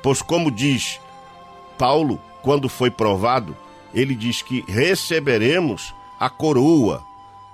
[0.03, 0.99] Pois, como diz
[1.77, 3.55] Paulo, quando foi provado,
[3.93, 7.03] ele diz que receberemos a coroa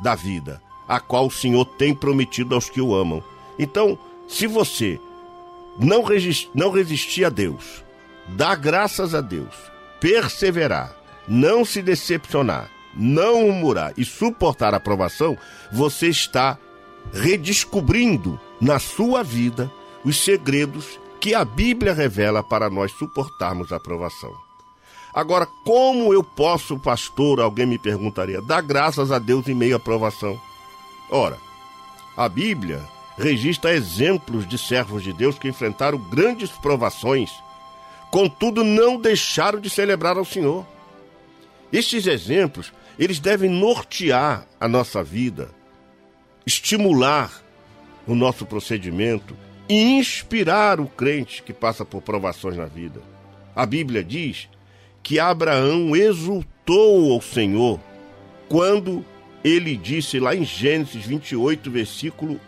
[0.01, 3.23] da vida, a qual o Senhor tem prometido aos que o amam.
[3.57, 3.97] Então,
[4.27, 4.99] se você
[5.77, 7.83] não, resist, não resistir a Deus,
[8.29, 9.53] dar graças a Deus,
[9.99, 10.95] perseverar,
[11.27, 15.37] não se decepcionar, não murmurar e suportar a provação,
[15.71, 16.57] você está
[17.13, 19.71] redescobrindo na sua vida
[20.03, 24.33] os segredos que a Bíblia revela para nós suportarmos a provação.
[25.13, 29.79] Agora, como eu posso, pastor, alguém me perguntaria, dar graças a Deus em meio à
[29.79, 30.39] provação?
[31.09, 31.37] Ora,
[32.15, 32.81] a Bíblia
[33.17, 37.29] registra exemplos de servos de Deus que enfrentaram grandes provações,
[38.09, 40.65] contudo não deixaram de celebrar ao Senhor.
[41.71, 45.49] Estes exemplos, eles devem nortear a nossa vida,
[46.45, 47.41] estimular
[48.05, 49.35] o nosso procedimento
[49.69, 53.01] e inspirar o crente que passa por provações na vida.
[53.55, 54.49] A Bíblia diz
[55.01, 57.79] que Abraão exultou ao Senhor
[58.49, 59.05] quando
[59.43, 62.39] ele disse lá em Gênesis 28, versículo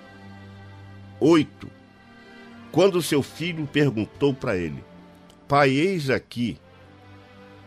[1.20, 1.70] 8,
[2.72, 4.84] quando seu filho perguntou para ele:
[5.48, 6.58] Pai, eis aqui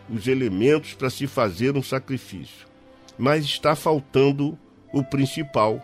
[0.09, 2.67] os elementos para se fazer um sacrifício,
[3.17, 4.57] mas está faltando
[4.93, 5.81] o principal,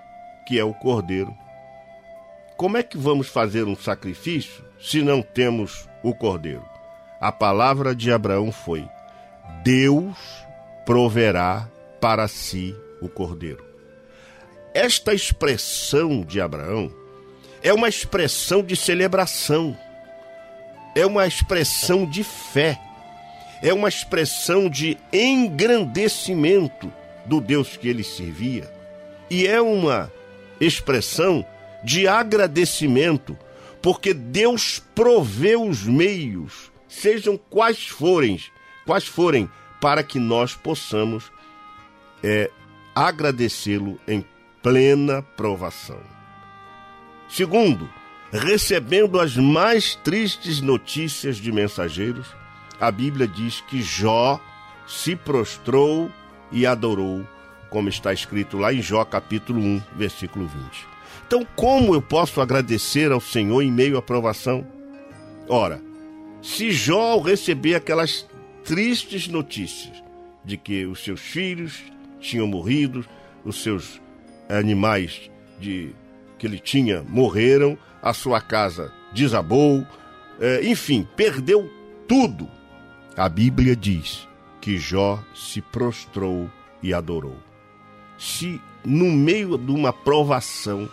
[0.47, 1.35] que é o cordeiro.
[2.57, 6.63] Como é que vamos fazer um sacrifício se não temos o cordeiro?
[7.19, 8.87] A palavra de Abraão foi:
[9.63, 10.17] Deus
[10.85, 11.67] proverá
[11.99, 13.65] para si o cordeiro.
[14.73, 16.91] Esta expressão de Abraão
[17.61, 19.77] é uma expressão de celebração,
[20.95, 22.79] é uma expressão de fé,
[23.63, 26.91] é uma expressão de engrandecimento
[27.25, 28.69] do Deus que ele servia
[29.29, 30.11] e é uma
[30.59, 31.45] expressão
[31.81, 33.37] de agradecimento,
[33.81, 38.37] porque Deus provê os meios, sejam quais forem,
[38.85, 39.49] quais forem,
[39.79, 41.31] para que nós possamos
[42.21, 42.51] é,
[42.93, 44.25] agradecê-lo em
[44.61, 45.99] plena provação.
[47.29, 47.89] Segundo,
[48.31, 52.27] recebendo as mais tristes notícias de mensageiros,
[52.83, 54.41] a Bíblia diz que Jó
[54.85, 56.11] se prostrou
[56.51, 57.25] e adorou,
[57.69, 60.87] como está escrito lá em Jó capítulo 1, versículo 20.
[61.25, 64.67] Então, como eu posso agradecer ao Senhor em meio à provação?
[65.47, 65.81] Ora,
[66.41, 68.27] se Jó receber aquelas
[68.65, 70.03] tristes notícias
[70.43, 71.81] de que os seus filhos
[72.19, 73.05] tinham morrido,
[73.45, 74.01] os seus
[74.49, 75.95] animais de
[76.37, 79.87] que ele tinha morreram, a sua casa desabou,
[80.41, 81.71] é, enfim, perdeu
[82.09, 82.49] tudo.
[83.15, 84.27] A Bíblia diz
[84.59, 86.49] que Jó se prostrou
[86.81, 87.37] e adorou.
[88.17, 90.89] Se no meio de uma provação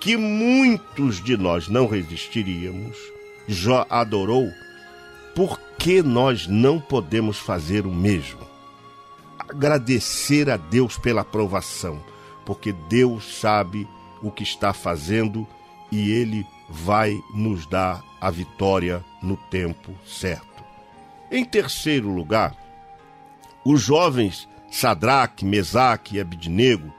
[0.00, 2.96] que muitos de nós não resistiríamos,
[3.46, 4.48] Jó adorou,
[5.34, 8.40] por que nós não podemos fazer o mesmo?
[9.38, 12.02] Agradecer a Deus pela aprovação,
[12.46, 13.86] porque Deus sabe
[14.22, 15.46] o que está fazendo
[15.92, 20.49] e Ele vai nos dar a vitória no tempo certo.
[21.30, 22.54] Em terceiro lugar,
[23.64, 26.92] os jovens Sadraque, Mesaque e Abidnego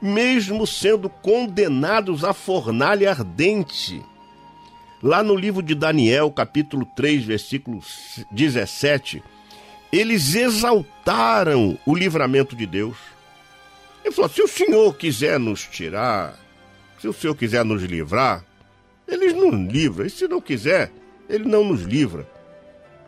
[0.00, 4.02] mesmo sendo condenados à fornalha ardente.
[5.02, 7.80] Lá no livro de Daniel, capítulo 3, versículo
[8.30, 9.22] 17,
[9.92, 12.96] eles exaltaram o livramento de Deus.
[14.04, 16.38] Ele falou: se o Senhor quiser nos tirar,
[17.00, 18.44] se o Senhor quiser nos livrar,
[19.06, 20.06] ele nos livra.
[20.06, 20.90] E se não quiser,
[21.28, 22.26] ele não nos livra.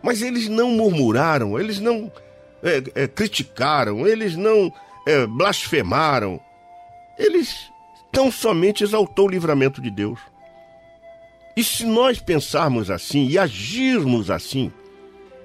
[0.03, 2.11] Mas eles não murmuraram, eles não
[2.63, 4.73] é, é, criticaram, eles não
[5.07, 6.41] é, blasfemaram,
[7.19, 7.71] eles
[8.13, 10.19] tão somente exaltou o livramento de Deus.
[11.57, 14.73] E se nós pensarmos assim e agirmos assim,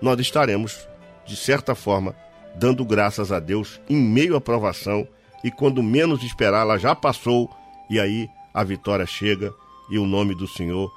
[0.01, 0.87] nós estaremos,
[1.25, 2.15] de certa forma,
[2.55, 5.07] dando graças a Deus em meio à provação
[5.43, 7.49] e quando menos esperar, ela já passou
[7.89, 9.53] e aí a vitória chega
[9.89, 10.91] e o nome do Senhor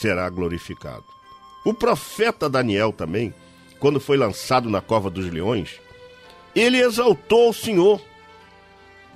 [0.00, 1.13] será glorificado.
[1.64, 3.32] O profeta Daniel também,
[3.78, 5.80] quando foi lançado na cova dos leões,
[6.54, 8.00] ele exaltou o Senhor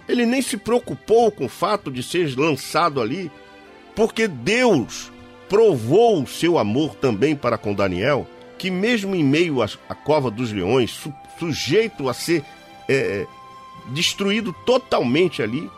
[0.09, 3.31] ele nem se preocupou com o fato de ser lançado ali,
[3.95, 5.13] porque Deus
[5.49, 8.27] provou o seu amor também para com Daniel,
[8.57, 12.43] que mesmo em meio à, cova dos leões, su, sujeito a ser
[12.89, 13.27] é, é,
[13.91, 15.71] destruído totalmente ali,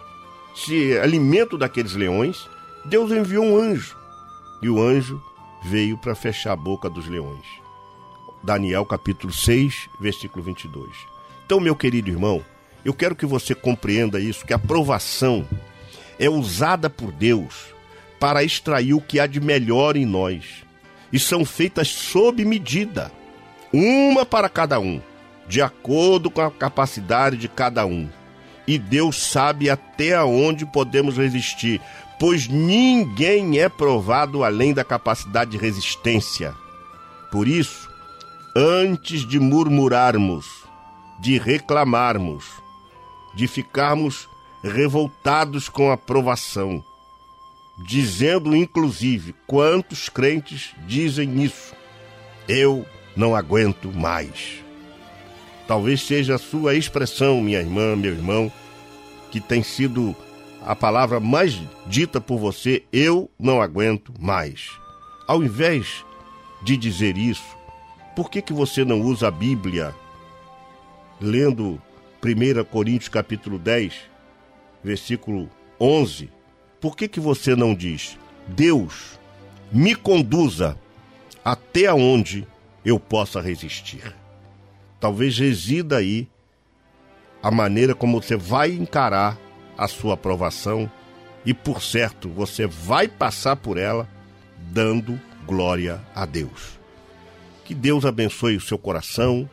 [0.55, 2.49] se alimento daqueles leões,
[2.85, 3.97] Deus enviou um anjo.
[4.63, 5.21] E o anjo
[5.63, 7.45] veio para fechar a boca dos leões.
[8.43, 10.89] Daniel capítulo 6, versículo 22.
[11.45, 12.43] Então, meu querido irmão,
[12.85, 15.47] eu quero que você compreenda isso, que a provação
[16.19, 17.75] é usada por Deus
[18.19, 20.65] para extrair o que há de melhor em nós.
[21.13, 23.11] E são feitas sob medida,
[23.73, 25.01] uma para cada um,
[25.49, 28.09] de acordo com a capacidade de cada um.
[28.67, 31.81] E Deus sabe até onde podemos resistir,
[32.21, 36.55] pois ninguém é provado além da capacidade de resistência.
[37.33, 37.89] Por isso,
[38.55, 40.45] antes de murmurarmos,
[41.19, 42.45] de reclamarmos,
[43.35, 44.29] de ficarmos
[44.63, 46.85] revoltados com a provação,
[47.79, 51.75] dizendo inclusive quantos crentes dizem isso.
[52.47, 52.85] Eu
[53.17, 54.63] não aguento mais.
[55.67, 58.53] Talvez seja a sua expressão, minha irmã, meu irmão,
[59.31, 60.15] que tem sido
[60.65, 64.71] a palavra mais dita por você, eu não aguento mais.
[65.27, 66.05] Ao invés
[66.63, 67.57] de dizer isso,
[68.15, 69.95] por que, que você não usa a Bíblia
[71.21, 71.81] lendo
[72.23, 73.95] 1 Coríntios capítulo 10,
[74.85, 75.49] versículo
[75.81, 76.31] 11?
[76.81, 79.19] Por que, que você não diz, Deus,
[79.73, 80.79] me conduza
[81.45, 82.47] até onde
[82.85, 84.15] eu possa resistir?
[84.99, 86.29] Talvez resida aí
[87.43, 89.39] a maneira como você vai encarar
[89.81, 90.91] a sua aprovação
[91.45, 94.07] e, por certo, você vai passar por ela
[94.59, 96.79] dando glória a Deus.
[97.65, 99.49] Que Deus abençoe o seu coração,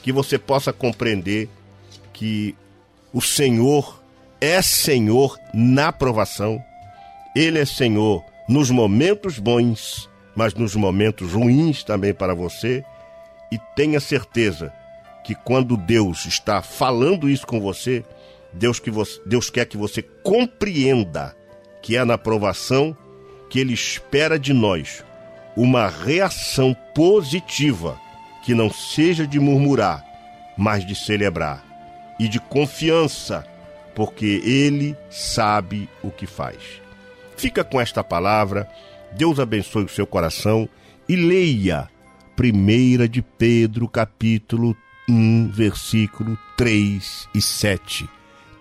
[0.00, 1.48] que você possa compreender
[2.12, 2.54] que
[3.12, 4.00] o Senhor
[4.40, 6.62] é Senhor na aprovação,
[7.34, 12.84] Ele é Senhor nos momentos bons, mas nos momentos ruins também para você,
[13.50, 14.72] e tenha certeza
[15.24, 18.04] que quando Deus está falando isso com você,
[18.52, 21.34] Deus, que você, Deus quer que você compreenda
[21.82, 22.96] que é na aprovação
[23.50, 25.04] que Ele espera de nós
[25.56, 28.00] uma reação positiva,
[28.44, 30.02] que não seja de murmurar,
[30.56, 31.62] mas de celebrar,
[32.18, 33.46] e de confiança,
[33.94, 36.56] porque Ele sabe o que faz.
[37.36, 38.68] Fica com esta palavra,
[39.12, 40.68] Deus abençoe o seu coração
[41.08, 41.88] e leia
[42.38, 44.74] 1 de Pedro, capítulo
[45.08, 48.08] 1, versículo 3 e 7,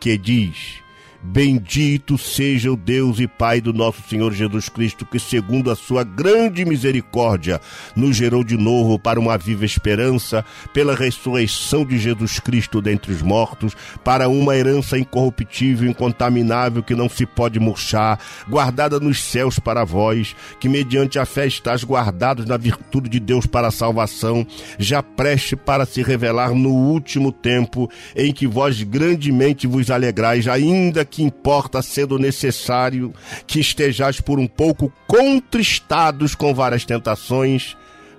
[0.02, 0.82] que diz:
[1.24, 6.04] Bendito seja o Deus e Pai do nosso Senhor Jesus Cristo, que, segundo a sua
[6.04, 7.62] grande misericórdia,
[7.96, 10.44] nos gerou de novo para uma viva esperança,
[10.74, 17.08] pela ressurreição de Jesus Cristo dentre os mortos, para uma herança incorruptível, incontaminável, que não
[17.08, 18.20] se pode murchar,
[18.50, 23.46] guardada nos céus para vós, que mediante a fé estás guardados na virtude de Deus
[23.46, 24.46] para a salvação,
[24.80, 31.06] já preste para se revelar no último tempo, em que vós grandemente vos alegrais, ainda
[31.12, 33.14] que importa, sendo necessário
[33.46, 37.76] que estejais por um pouco contristados com várias tentações,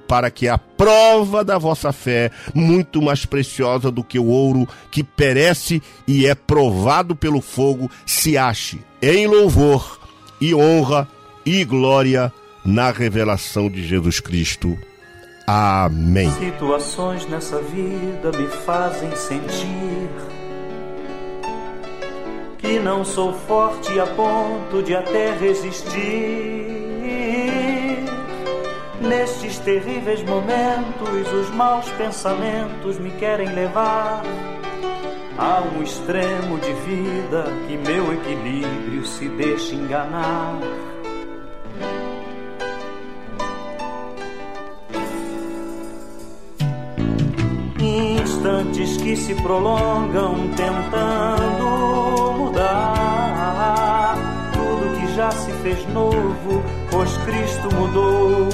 [0.07, 5.03] para que a prova da vossa fé, muito mais preciosa do que o ouro que
[5.03, 9.99] perece e é provado pelo fogo, se ache em louvor
[10.38, 11.09] e honra
[11.47, 12.30] e glória
[12.64, 14.76] na revelação de Jesus Cristo.
[15.47, 16.30] Amém.
[16.32, 20.31] Situações nessa vida me fazem sentir
[22.62, 26.62] que não sou forte a ponto de até resistir.
[29.00, 34.22] Nestes terríveis momentos, os maus pensamentos me querem levar
[35.36, 40.60] a um extremo de vida que meu equilíbrio se deixa enganar.
[48.43, 54.16] Instantes que se prolongam tentando mudar
[54.53, 58.49] tudo que já se fez novo, pois Cristo mudou.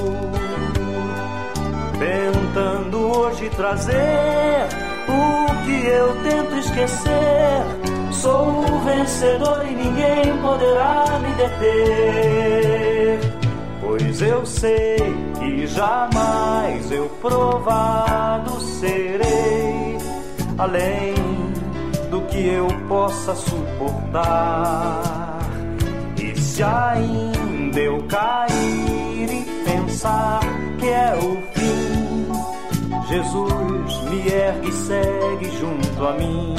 [1.99, 4.69] Tentando hoje trazer
[5.09, 7.65] o que eu tento esquecer.
[8.13, 13.21] Sou o vencedor e ninguém poderá me deter.
[13.81, 14.99] Pois eu sei
[15.39, 19.78] que jamais eu provado serei
[20.59, 21.15] além
[22.11, 25.03] do que eu possa suportar.
[26.21, 30.41] E se ainda eu cair e pensar
[30.79, 32.29] que é o fim,
[33.09, 36.55] Jesus me ergue e segue junto a mim.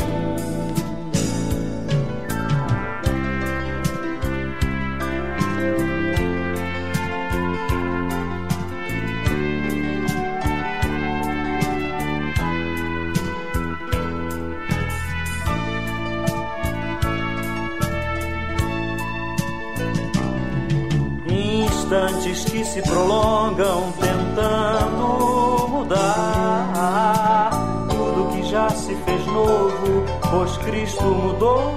[21.90, 27.50] Instantes que se prolongam tentando mudar
[27.90, 31.76] tudo que já se fez novo, pois Cristo mudou.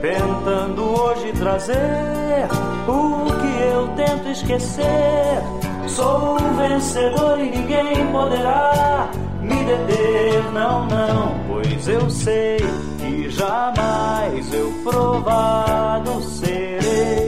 [0.00, 2.46] Tentando hoje trazer
[2.86, 5.42] o que eu tento esquecer.
[5.88, 9.10] Sou o vencedor e ninguém poderá
[9.42, 12.58] me deter, não, não, pois eu sei
[13.00, 17.27] que jamais eu provado serei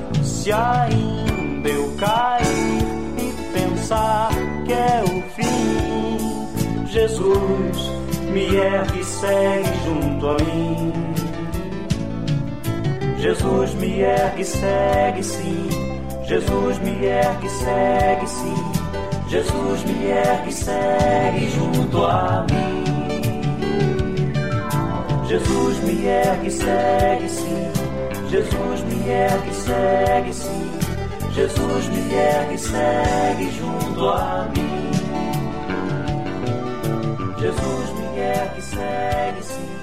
[0.41, 2.81] Se ainda eu cair
[3.15, 4.31] e pensar
[4.65, 7.91] que é o fim, Jesus
[8.33, 10.93] me ergue e segue junto a mim.
[13.19, 15.69] Jesus me ergue e segue sim.
[16.25, 18.71] Jesus me ergue e segue sim.
[19.27, 22.83] Jesus me ergue e segue junto a mim.
[25.27, 27.71] Jesus me ergue e segue sim.
[28.27, 30.71] Jesus me ergue segue sim.
[31.33, 34.91] Jesus me ergue segue junto a mim.
[37.39, 39.81] Jesus me ergue segue sim.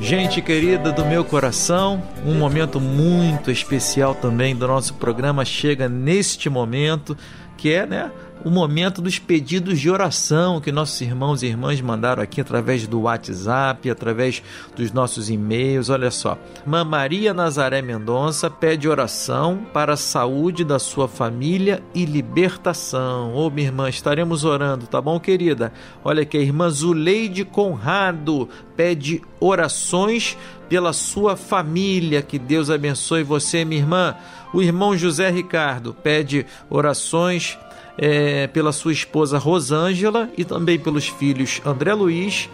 [0.00, 6.50] Gente querida do meu coração, um momento muito especial também do nosso programa chega neste
[6.50, 7.16] momento,
[7.56, 8.10] que é, né,
[8.44, 13.02] o momento dos pedidos de oração que nossos irmãos e irmãs mandaram aqui através do
[13.02, 14.42] WhatsApp, através
[14.76, 15.88] dos nossos e-mails.
[15.88, 22.04] Olha só, Mãe Maria Nazaré Mendonça pede oração para a saúde da sua família e
[22.04, 23.34] libertação.
[23.34, 25.72] Ô, minha irmã, estaremos orando, tá bom, querida?
[26.04, 28.46] Olha aqui, a irmã Zuleide Conrado
[28.76, 30.36] pede orações
[30.68, 32.20] pela sua família.
[32.20, 34.14] Que Deus abençoe você, minha irmã.
[34.54, 37.58] O irmão José Ricardo pede orações
[37.98, 42.48] é, pela sua esposa Rosângela e também pelos filhos André Luiz,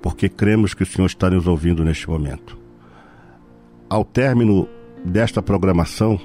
[0.01, 2.57] porque cremos que o Senhor está nos ouvindo neste momento.
[3.89, 4.69] Ao término
[5.03, 6.17] desta programação,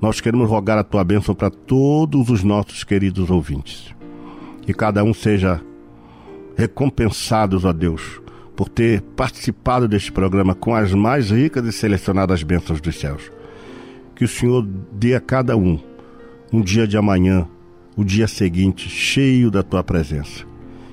[0.00, 3.94] nós queremos rogar a tua bênção para todos os nossos queridos ouvintes.
[4.62, 5.60] Que cada um seja
[6.56, 8.20] recompensados, ó Deus,
[8.54, 13.30] por ter participado deste programa com as mais ricas e selecionadas bênçãos dos céus.
[14.14, 15.78] Que o Senhor dê a cada um
[16.52, 17.48] um dia de amanhã,
[17.96, 20.44] o dia seguinte, cheio da tua presença.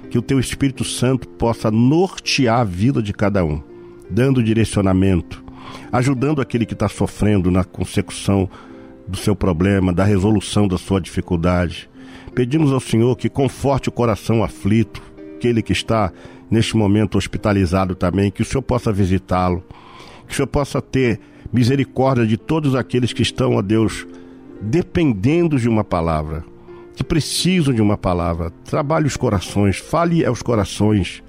[0.09, 3.61] Que o teu Espírito Santo possa nortear a vida de cada um,
[4.09, 5.43] dando direcionamento,
[5.91, 8.49] ajudando aquele que está sofrendo na consecução
[9.11, 11.89] do seu problema, da resolução da sua dificuldade.
[12.33, 15.01] Pedimos ao Senhor que conforte o coração aflito,
[15.35, 16.11] aquele que está
[16.49, 19.63] neste momento hospitalizado também, que o Senhor possa visitá-lo,
[20.25, 21.19] que o Senhor possa ter
[21.51, 24.07] misericórdia de todos aqueles que estão, ó Deus,
[24.61, 26.45] dependendo de uma palavra,
[26.95, 28.51] que precisam de uma palavra.
[28.63, 31.21] Trabalhe os corações, fale aos corações,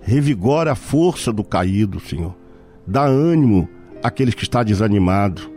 [0.00, 2.34] revigora a força do caído, Senhor.
[2.84, 3.68] Dá ânimo
[4.02, 5.51] àqueles que está desanimado.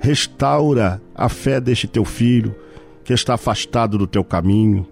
[0.00, 2.54] Restaura a fé deste teu filho
[3.02, 4.86] que está afastado do teu caminho.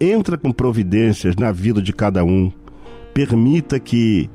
[0.00, 2.50] Entra com providências na vida de cada um
[3.12, 4.30] permita que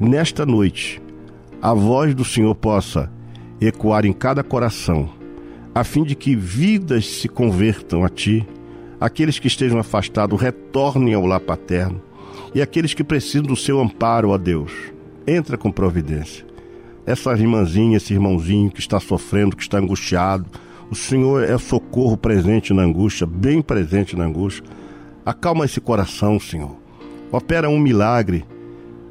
[0.00, 1.00] nesta noite
[1.60, 3.10] a voz do Senhor possa
[3.60, 5.08] ecoar em cada coração,
[5.74, 8.46] a fim de que vidas se convertam a Ti,
[9.00, 12.00] aqueles que estejam afastados retornem ao lar paterno
[12.54, 14.72] e aqueles que precisam do Seu amparo, ó Deus,
[15.26, 16.47] entra com providência.
[17.10, 20.46] Essa irmãzinha, esse irmãozinho que está sofrendo, que está angustiado,
[20.90, 24.64] o Senhor é socorro presente na angústia, bem presente na angústia.
[25.24, 26.76] Acalma esse coração, Senhor
[27.30, 28.44] opera um milagre.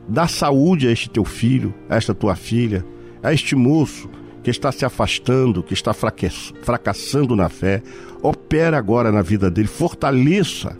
[0.07, 2.85] Dá saúde a este teu filho, a esta tua filha,
[3.21, 4.09] a este moço
[4.43, 7.83] que está se afastando, que está fracassando na fé.
[8.21, 10.77] Opera agora na vida dele, fortaleça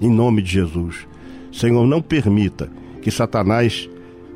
[0.00, 1.06] em nome de Jesus.
[1.52, 2.70] Senhor, não permita
[3.02, 3.88] que Satanás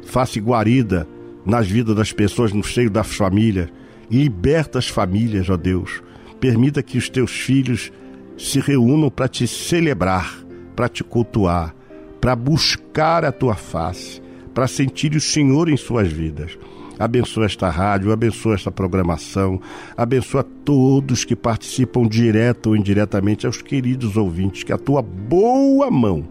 [0.04, 1.06] faça guarida
[1.44, 3.68] nas vidas das pessoas, no seio das famílias.
[4.10, 6.02] Liberta as famílias, ó Deus.
[6.40, 7.92] Permita que os teus filhos
[8.36, 10.38] se reúnam para te celebrar,
[10.74, 11.74] para te cultuar,
[12.20, 14.20] para buscar a tua face,
[14.54, 16.58] para sentir o Senhor em suas vidas.
[16.98, 19.60] Abençoa esta rádio, abençoa esta programação,
[19.96, 26.28] abençoa todos que participam direto ou indiretamente, aos queridos ouvintes, que a tua boa mão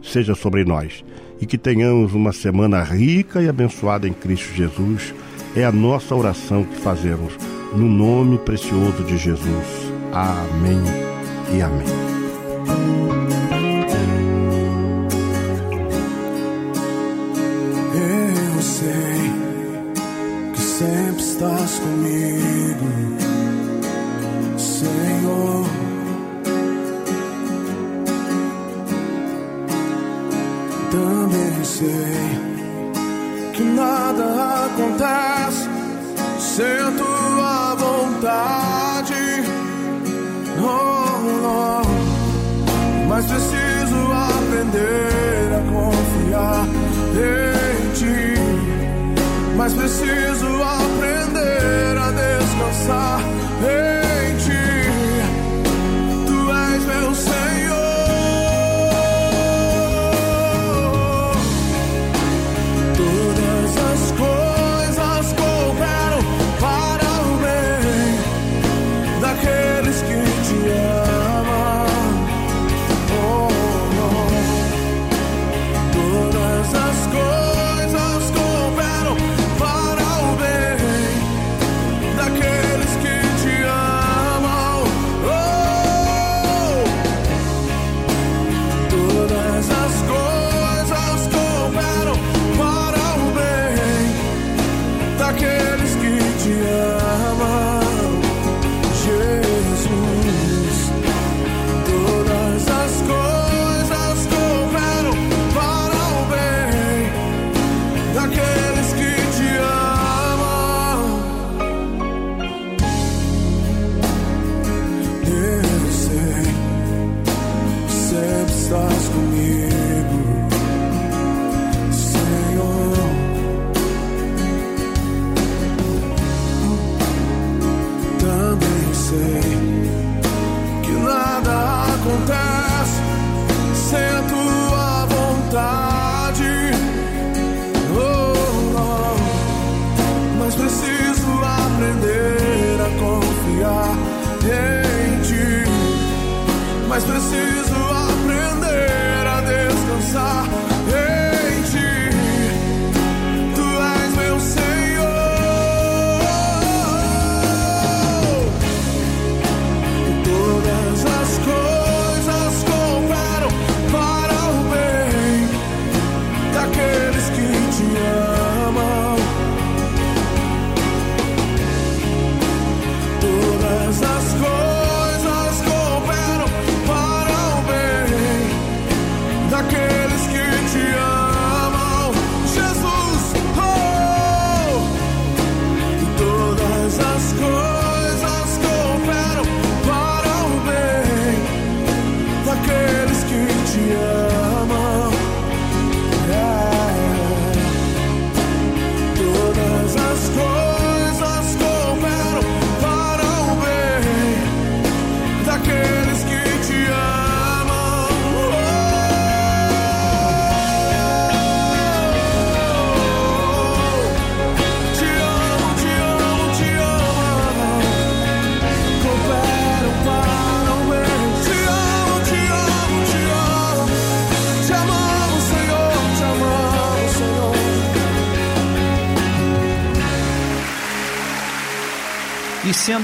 [0.00, 1.04] seja sobre nós
[1.40, 5.14] e que tenhamos uma semana rica e abençoada em Cristo Jesus.
[5.54, 7.34] É a nossa oração que fazemos,
[7.74, 9.92] no nome precioso de Jesus.
[10.12, 10.82] Amém
[11.54, 11.86] e amém.
[17.94, 19.32] Eu sei
[20.52, 22.86] que sempre estás comigo,
[24.58, 25.75] Senhor.
[30.96, 32.40] Também sei
[33.52, 35.68] que nada acontece
[36.38, 39.44] sem tua vontade.
[40.58, 41.82] Oh, oh.
[43.08, 46.66] Mas preciso aprender a confiar
[47.12, 48.34] em ti.
[49.54, 53.20] Mas preciso aprender a descansar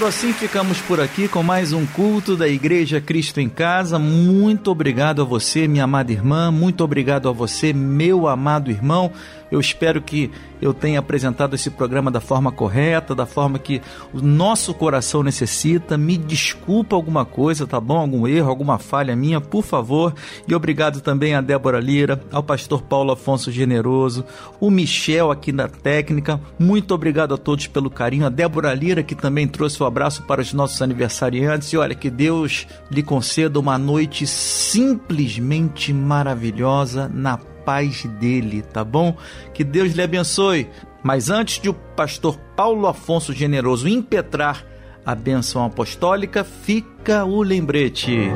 [0.03, 4.00] sendo assim, ficamos por aqui com mais um culto da Igreja Cristo em Casa.
[4.00, 6.50] Muito obrigado a você, minha amada irmã.
[6.50, 9.12] Muito obrigado a você, meu amado irmão.
[9.53, 10.30] Eu espero que
[10.62, 13.82] eu tenha apresentado esse programa da forma correta, da forma que
[14.12, 15.98] o nosso coração necessita.
[15.98, 17.98] Me desculpa alguma coisa, tá bom?
[17.98, 20.14] Algum erro, alguma falha minha, por favor.
[20.48, 24.24] E obrigado também a Débora Lira, ao pastor Paulo Afonso Generoso,
[24.59, 26.40] o Michel aqui na técnica.
[26.59, 28.24] Muito obrigado a todos pelo carinho.
[28.24, 31.72] A Débora Lira, que também trouxe o abraço para os nossos aniversariantes.
[31.72, 39.16] E olha, que Deus lhe conceda uma noite simplesmente maravilhosa na paz dele, tá bom?
[39.55, 40.68] Que Deus lhe abençoe.
[41.03, 44.64] Mas antes de o pastor Paulo Afonso Generoso impetrar
[45.05, 48.30] a bênção apostólica, fica o lembrete.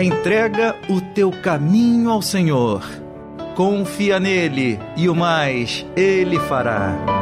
[0.00, 2.84] Entrega o teu caminho ao Senhor.
[3.56, 7.17] Confia nele e o mais ele fará.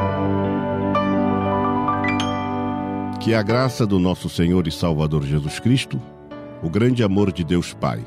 [3.27, 6.01] Que a graça do nosso Senhor e Salvador Jesus Cristo,
[6.63, 7.99] o grande amor de Deus Pai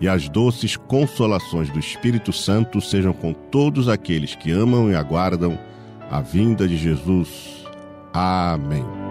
[0.00, 5.58] e as doces consolações do Espírito Santo sejam com todos aqueles que amam e aguardam
[6.08, 7.66] a vinda de Jesus.
[8.14, 9.01] Amém.